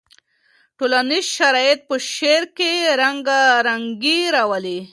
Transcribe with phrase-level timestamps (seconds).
[0.77, 4.79] ټولنیز شرایط په شعر کې رنګارنګي راولي.